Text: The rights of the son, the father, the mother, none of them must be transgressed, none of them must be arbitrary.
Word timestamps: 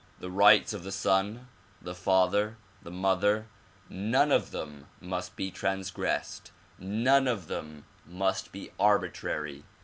The 0.19 0.31
rights 0.31 0.73
of 0.73 0.81
the 0.81 0.91
son, 0.91 1.47
the 1.79 1.93
father, 1.93 2.57
the 2.81 2.89
mother, 2.89 3.45
none 3.87 4.31
of 4.31 4.49
them 4.49 4.87
must 4.99 5.35
be 5.35 5.51
transgressed, 5.51 6.51
none 6.79 7.27
of 7.27 7.45
them 7.45 7.85
must 8.07 8.51
be 8.51 8.71
arbitrary. 8.79 9.63